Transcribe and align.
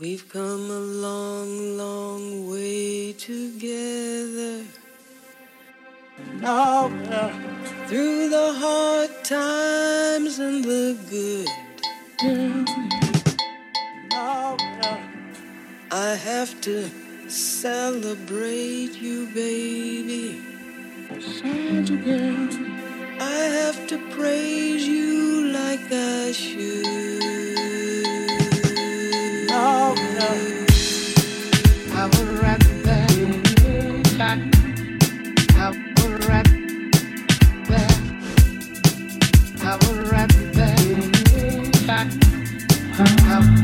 We've 0.00 0.26
come 0.30 0.70
a 0.70 0.80
long, 0.80 1.76
long 1.76 2.50
way 2.50 3.12
together. 3.12 4.64
Now 6.36 6.86
we're 6.86 7.86
through 7.86 8.30
the 8.30 8.54
hard 8.54 9.10
times 9.24 10.38
and 10.38 10.64
the 10.64 10.96
good. 11.10 11.48
Now 14.10 14.56
uh, 14.80 14.98
I 15.90 16.14
have 16.14 16.58
to 16.62 16.88
celebrate 17.28 18.94
you, 19.02 19.26
baby. 19.34 20.40
I 23.20 23.38
have 23.60 23.86
to 23.88 23.98
praise 24.16 24.88
you 24.88 25.52
like 25.52 25.92
I 25.92 26.32
should. 26.32 27.09
I 39.70 39.76
will 39.76 40.02
wrap 40.10 40.32
you 40.34 40.50
back, 40.50 40.76
back, 41.86 42.08
back. 42.98 43.59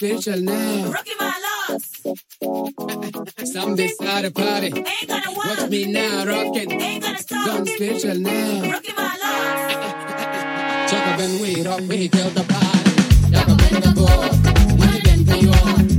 spiritual 0.00 0.40
now. 0.40 0.90
Rookie 0.90 1.12
my 1.18 1.66
locks. 1.68 2.02
Someday 3.52 3.88
start 3.88 4.24
a 4.24 4.30
party. 4.30 4.68
Ain't 4.68 5.08
gonna 5.08 5.30
walk. 5.32 5.44
Watch 5.44 5.68
me 5.68 5.92
now 5.92 6.24
rocking. 6.24 6.72
Ain't 6.80 7.02
gonna 7.02 7.18
stop. 7.18 7.46
Gone 7.46 7.66
spiritual 7.66 8.14
now. 8.14 8.70
Rookie 8.72 8.94
my 8.96 9.14
locks. 9.22 10.90
Chuck 10.90 11.06
up 11.06 11.20
and 11.20 11.40
we 11.42 11.62
rock, 11.62 11.80
we 11.80 12.08
kill 12.08 12.30
the 12.30 12.44
party. 12.48 12.92
Chuck 13.30 13.48
up 13.50 13.60
and 13.72 13.94
go. 13.94 14.06
Money 14.78 15.00
bend 15.02 15.28
for 15.28 15.36
you. 15.36 15.89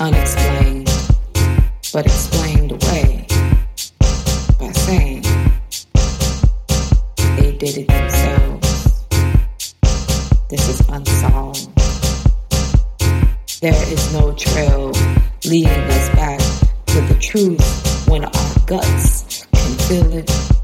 unexplained, 0.00 0.86
but 1.92 2.06
explained 2.06 2.70
away 2.70 3.26
by 4.60 4.70
saying 4.72 5.22
they 7.36 7.56
did 7.56 7.78
it 7.78 7.88
themselves. 7.88 9.04
This 10.48 10.68
is 10.68 10.88
unsolved. 10.88 11.68
There 13.60 13.92
is 13.92 14.12
no 14.12 14.32
trail 14.34 14.92
leading 15.44 15.68
us 15.68 16.08
back 16.10 16.38
to 16.86 17.00
the 17.00 17.18
truth 17.20 18.08
when 18.08 18.24
our 18.24 18.54
guts 18.66 19.46
can 19.52 19.78
feel 19.88 20.12
it. 20.12 20.57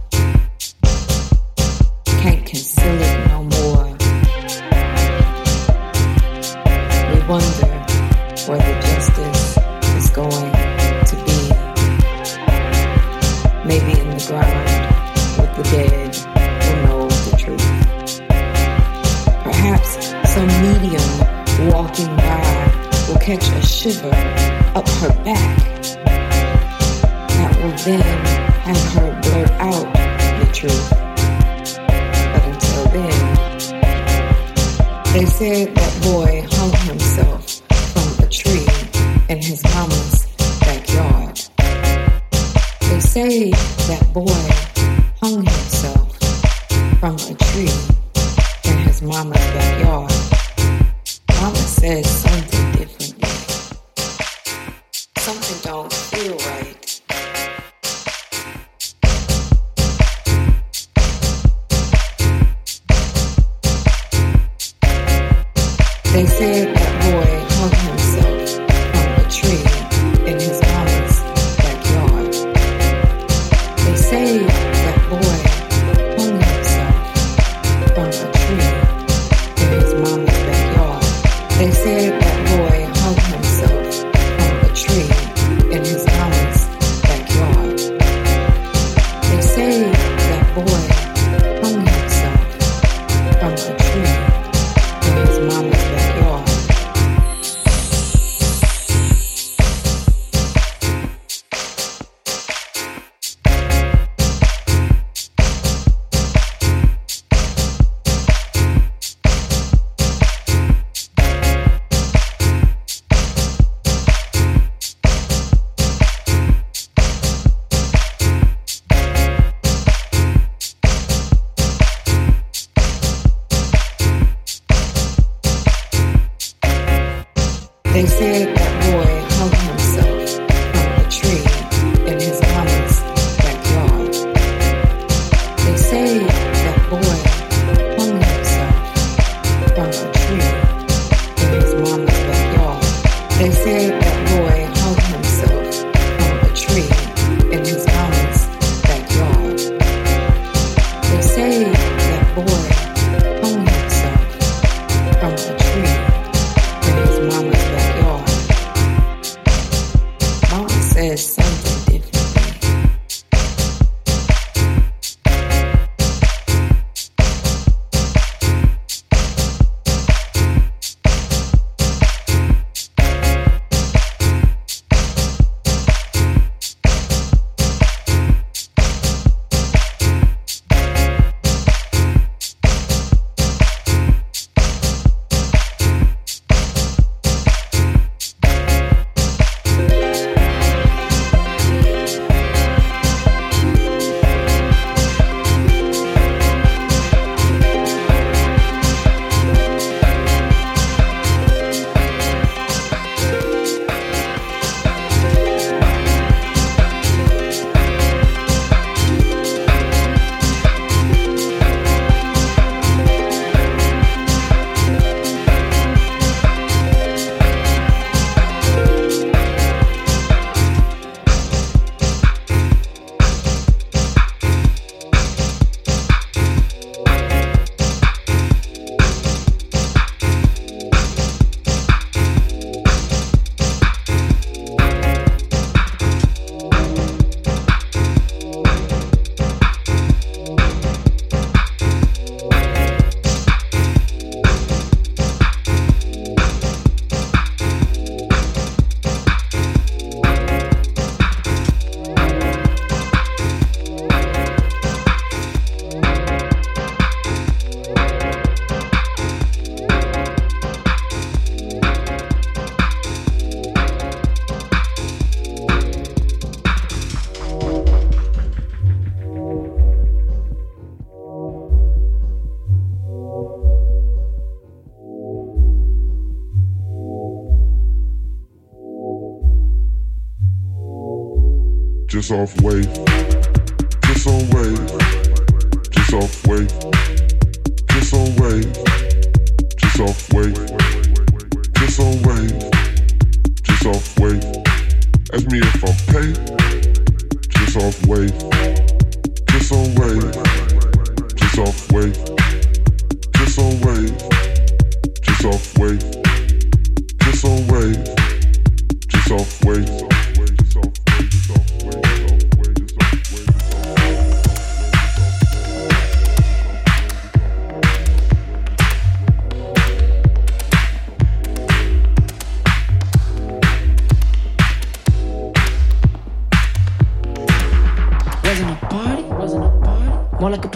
Off 282.31 282.59
wave, 282.63 283.14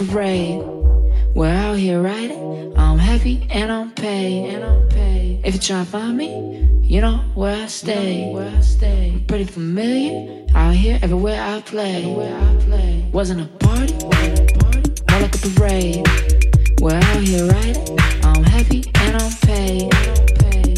parade. 0.05 0.61
We're 1.35 1.53
out 1.53 1.77
here 1.77 2.01
riding. 2.01 2.73
I'm 2.77 2.97
happy 2.97 3.45
and 3.49 3.71
I'm 3.71 3.91
paid. 3.91 4.53
And 4.53 4.63
I'm 4.63 4.87
paid. 4.89 5.41
If 5.43 5.55
you 5.55 5.59
try 5.59 5.79
to 5.79 5.85
find 5.85 6.17
me, 6.17 6.29
you 6.81 7.01
know 7.01 7.17
where 7.35 7.63
I 7.63 7.67
stay. 7.67 8.19
You 8.19 8.25
know 8.27 8.31
where 8.31 8.57
I 8.57 8.61
stay. 8.61 9.11
I'm 9.13 9.25
pretty 9.25 9.43
familiar. 9.43 10.45
Out 10.55 10.73
here, 10.73 10.99
everywhere 11.01 11.41
I 11.41 11.61
play. 11.61 11.97
Everywhere 11.97 12.33
I 12.33 12.55
play. 12.63 13.09
Wasn't 13.11 13.41
a 13.41 13.45
party, 13.65 13.93
more 13.93 15.21
like 15.21 15.35
a 15.35 15.49
parade. 15.49 16.07
We're 16.81 16.95
out 16.95 17.21
here 17.21 17.45
riding. 17.47 17.99
I'm 18.23 18.43
happy 18.43 18.83
and 18.95 19.21
I'm 19.21 19.31
paid. 19.41 19.89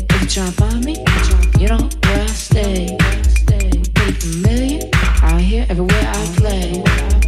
If 0.09 0.21
you 0.21 0.27
try 0.27 0.45
to 0.47 0.51
find 0.51 0.83
me, 0.83 0.97
you 1.59 1.67
know 1.67 1.89
where 2.05 2.23
I 2.23 2.27
stay. 2.27 2.97
Pretty 3.93 4.13
familiar. 4.13 4.89
Out 5.21 5.41
here, 5.41 5.65
everywhere 5.69 6.07
I 6.07 6.25
play. 6.37 7.20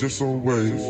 just 0.00 0.22
on 0.22 0.42
wave. 0.42 0.80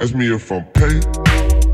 Ask 0.00 0.14
me 0.14 0.34
if 0.34 0.50
I'm 0.50 0.64
paid. 0.72 1.73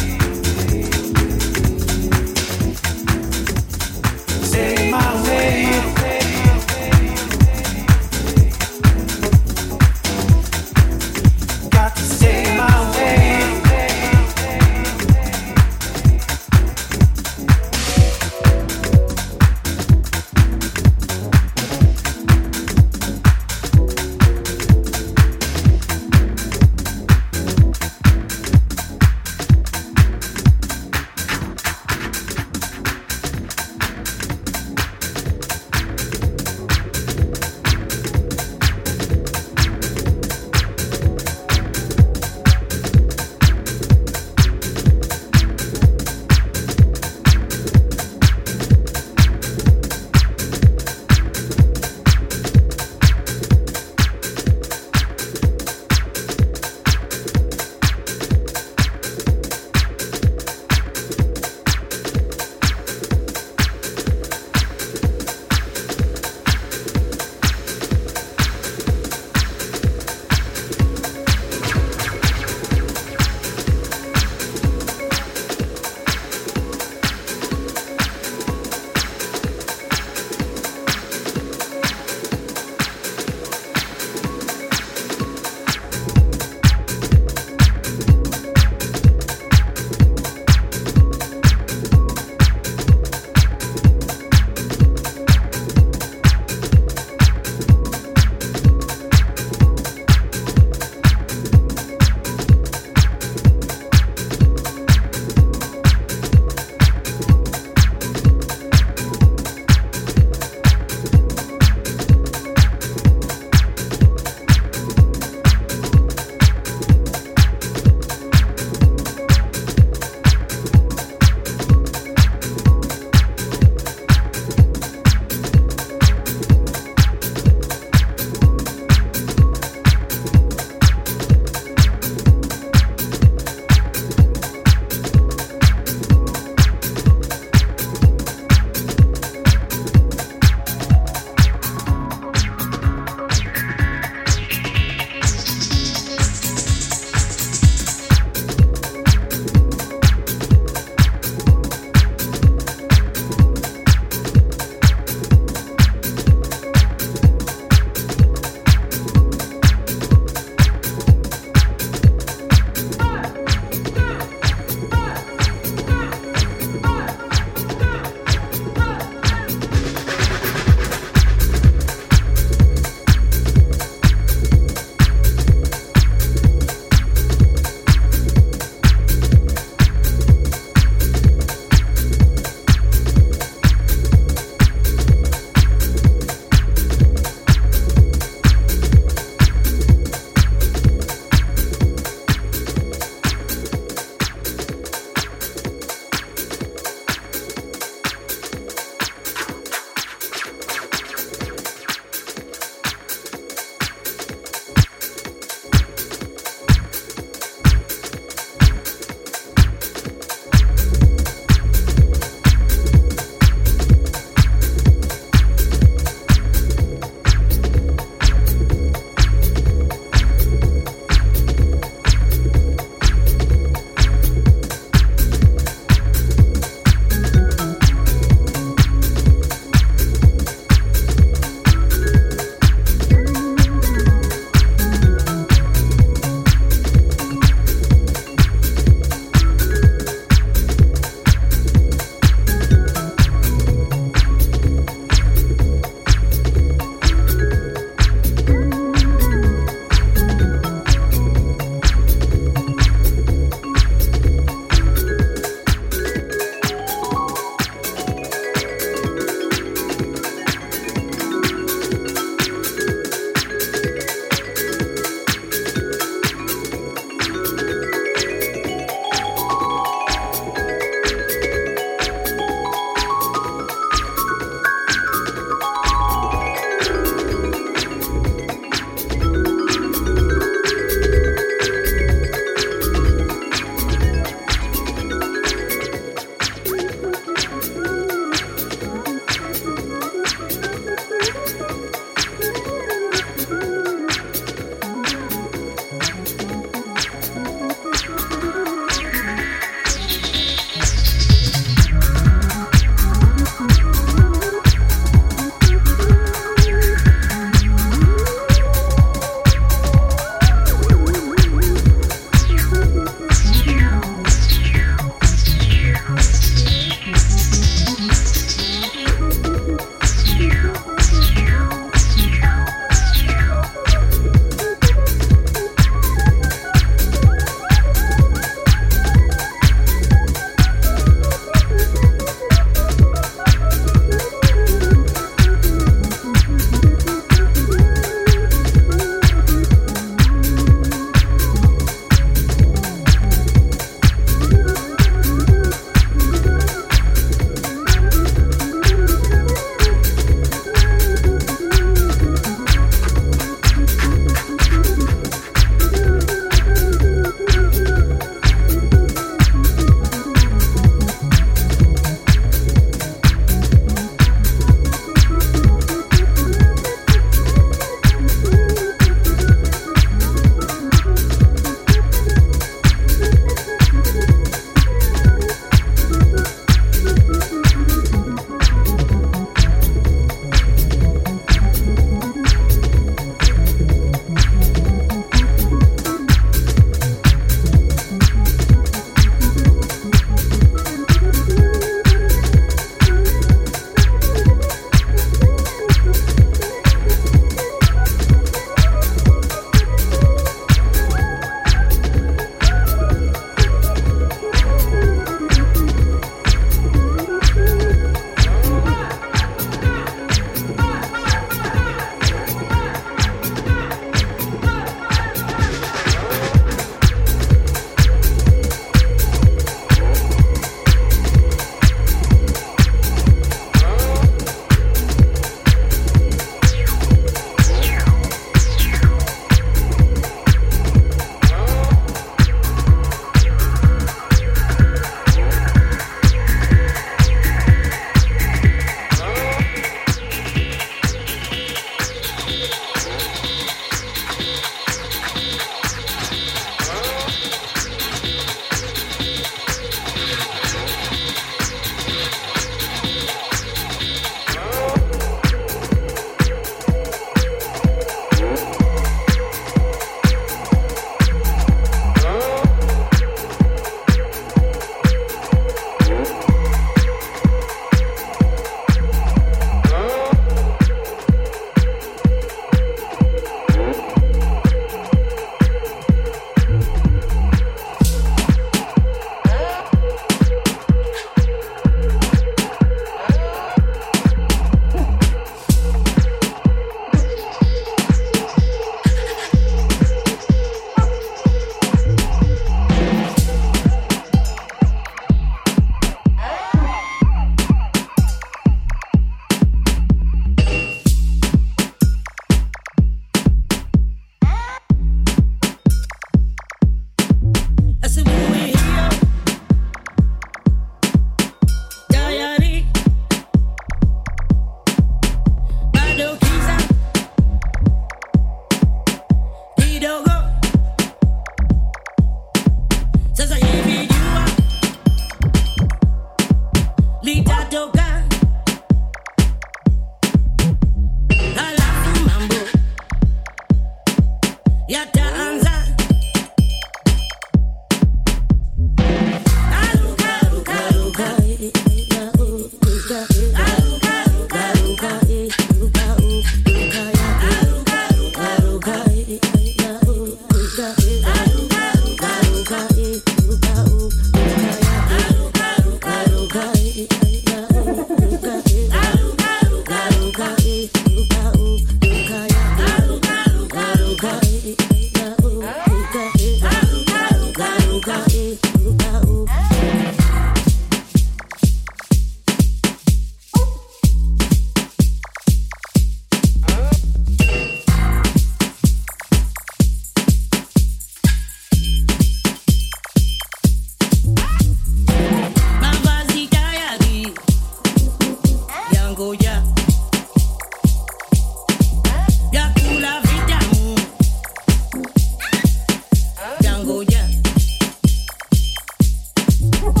Oh. 599.73 600.00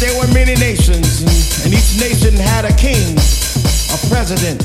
There 0.00 0.16
were 0.18 0.32
many 0.32 0.54
nations, 0.54 1.22
and 1.64 1.74
each 1.74 1.98
nation 1.98 2.34
had 2.34 2.64
a 2.64 2.74
king, 2.76 3.18
a 3.90 3.98
president. 4.08 4.62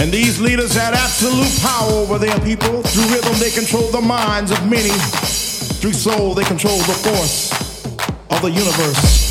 And 0.00 0.12
these 0.12 0.40
leaders 0.40 0.74
had 0.74 0.94
absolute 0.94 1.54
power 1.62 1.92
over 1.92 2.18
their 2.18 2.38
people. 2.40 2.82
Through 2.82 3.14
rhythm, 3.14 3.38
they 3.38 3.50
controlled 3.50 3.92
the 3.92 4.00
minds 4.00 4.50
of 4.50 4.58
many. 4.68 4.90
Through 5.80 5.92
soul, 5.92 6.34
they 6.34 6.44
controlled 6.44 6.82
the 6.82 6.98
force 7.06 7.52
of 8.30 8.42
the 8.42 8.50
universe. 8.50 9.23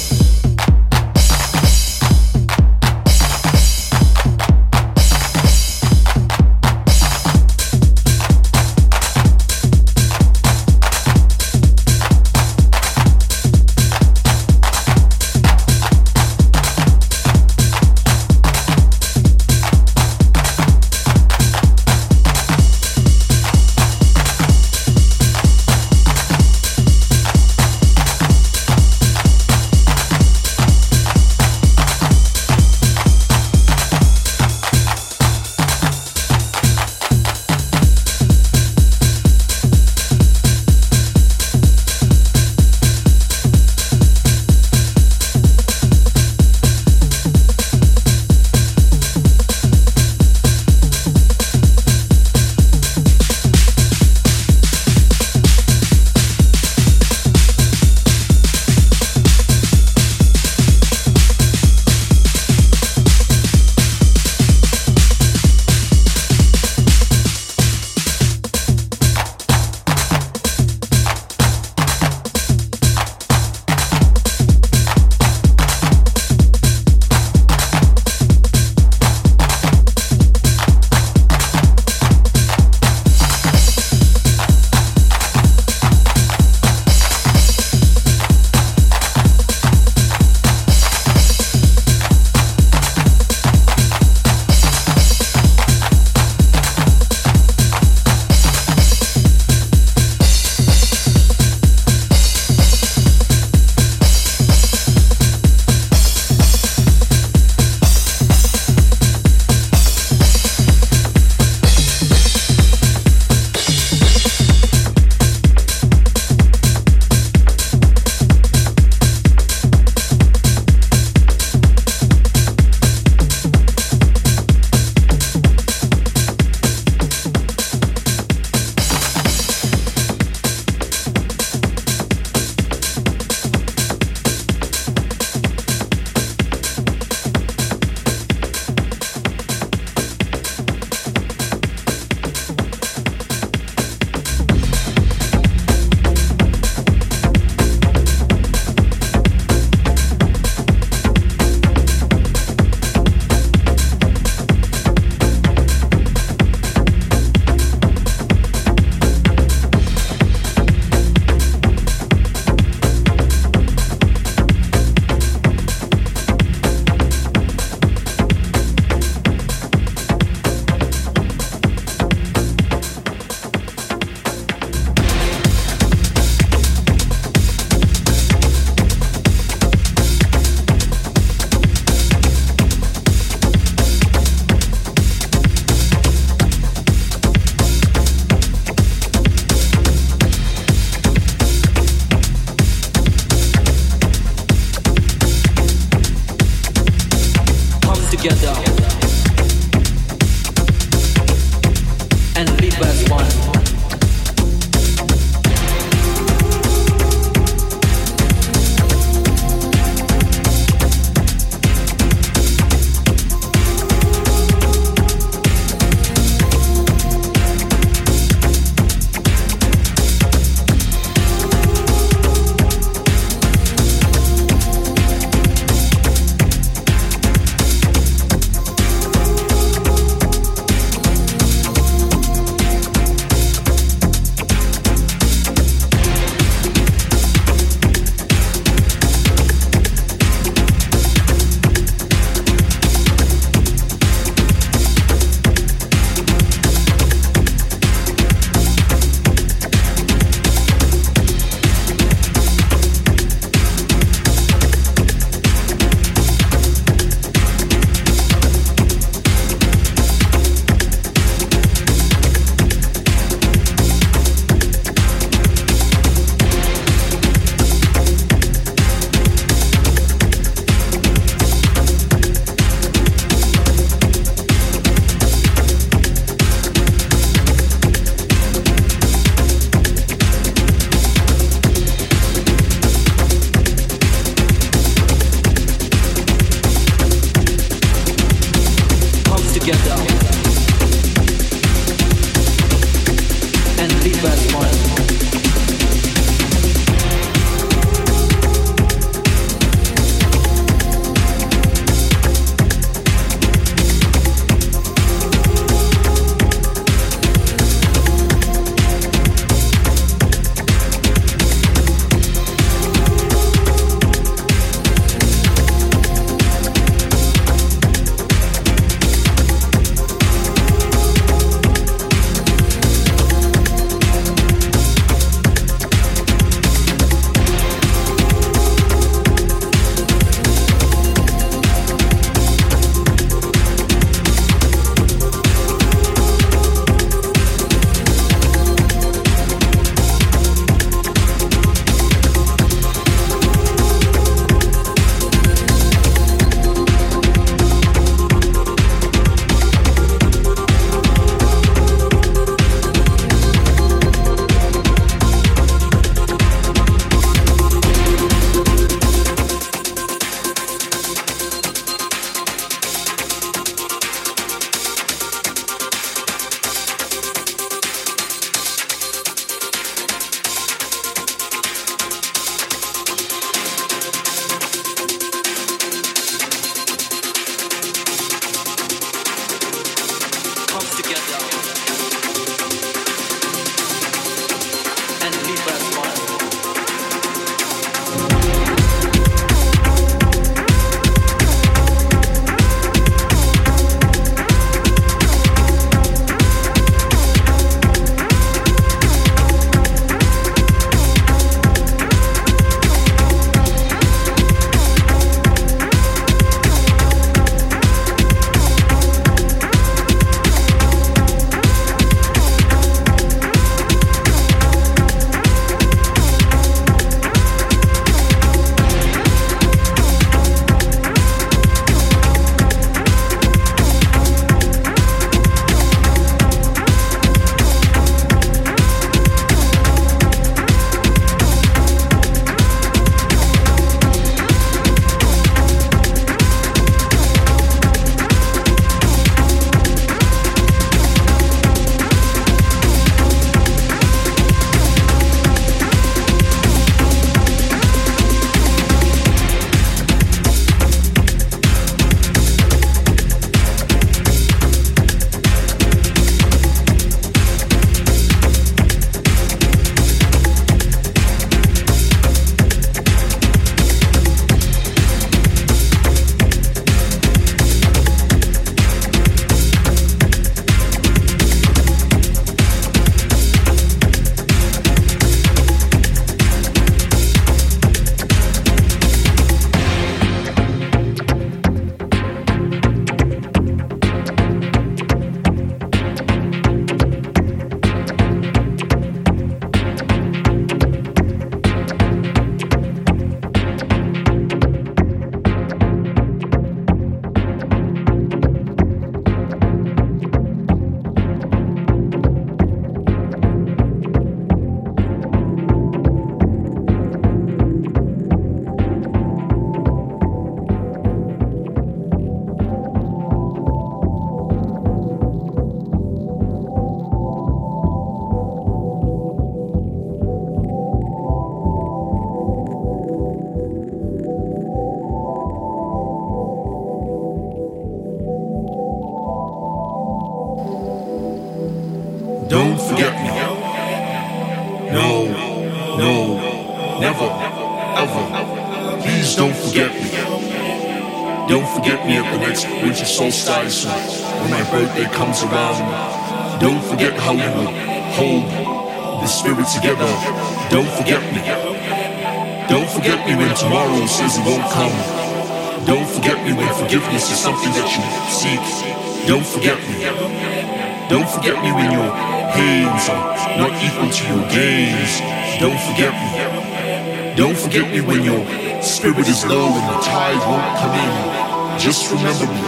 Forget 561.44 561.62
me 561.62 561.74
when 561.74 561.92
your 561.92 562.10
pains 562.56 563.10
are 563.10 563.60
not 563.60 563.76
equal 563.84 564.08
to 564.08 564.24
your 564.32 564.48
gains. 564.48 565.20
Don't 565.60 565.76
forget 565.92 566.16
me. 566.16 567.36
Don't 567.36 567.58
forget 567.58 567.92
me 567.92 568.00
when 568.00 568.24
your 568.24 568.40
spirit 568.82 569.28
is 569.28 569.46
low 569.46 569.68
and 569.68 569.86
the 569.92 570.00
tide 570.08 570.40
won't 570.48 570.72
come 570.80 570.96
in. 570.96 571.80
Just 571.80 572.10
remember 572.14 572.48
me. 572.48 572.64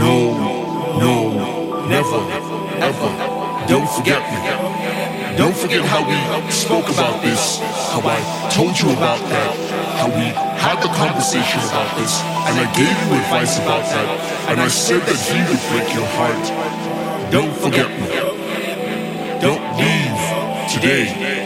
No, 0.00 0.16
no, 1.04 1.84
never, 1.86 2.16
ever. 2.80 3.10
Don't 3.68 3.90
forget 3.90 4.24
me. 4.32 4.40
Don't 5.36 5.56
forget 5.56 5.84
how 5.84 6.00
we 6.08 6.16
spoke 6.50 6.88
about 6.88 7.20
this, 7.20 7.60
how 7.92 8.00
I 8.04 8.16
told 8.48 8.78
you 8.80 8.88
about 8.92 9.20
that, 9.28 9.52
how 10.00 10.08
we 10.08 10.32
had 10.56 10.80
the 10.80 10.88
conversation 10.96 11.60
about 11.68 11.94
this, 11.96 12.20
and 12.48 12.56
I 12.56 12.72
gave 12.72 12.96
you 13.04 13.20
advice 13.20 13.58
about 13.58 13.84
that, 13.84 14.48
and 14.48 14.60
I 14.60 14.68
said 14.68 15.00
that 15.02 15.18
he 15.28 15.40
would 15.44 15.60
break 15.68 15.92
your 15.94 16.08
heart. 16.16 16.71
Don't 17.32 17.56
forget 17.56 17.88
me. 17.98 18.08
Don't 19.40 19.64
leave 19.78 20.70
today. 20.70 21.41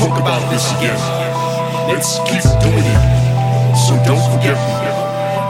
Talk 0.00 0.16
about 0.16 0.40
this 0.48 0.64
again. 0.80 0.96
Let's 1.84 2.16
keep 2.24 2.40
doing 2.64 2.86
it. 2.88 3.02
So 3.76 3.92
don't 4.08 4.24
forget 4.32 4.56
me. 4.56 4.72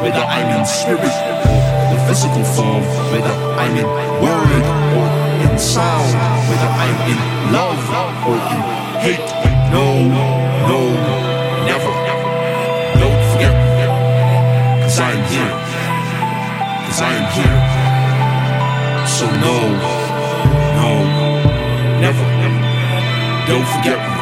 Whether 0.02 0.27
I'm 0.27 0.59
in 0.59 0.66
spirit 0.66 1.14
or 1.47 1.60
the 1.94 1.98
physical 2.10 2.43
form, 2.43 2.82
whether 3.14 3.31
I'm 3.62 3.77
in 3.78 3.86
word 4.18 4.64
or 4.98 5.06
in 5.47 5.55
sound, 5.56 6.10
whether 6.51 6.70
I'm 6.82 6.98
in 7.06 7.18
love 7.55 7.78
or 8.27 8.39
in 8.51 8.60
hate. 9.06 9.31
No, 9.70 9.86
no, 10.66 10.81
never. 11.70 11.93
Don't 12.98 13.22
forget 13.31 13.55
me. 13.55 13.86
Cause 14.82 14.98
I'm 14.98 15.22
here. 15.31 15.55
Cause 16.90 17.01
I 17.06 17.10
am 17.20 17.27
here. 17.39 17.59
So 19.06 19.27
no, 19.47 19.56
no, 20.81 20.90
never. 22.02 22.27
Don't 23.47 23.66
forget 23.77 24.19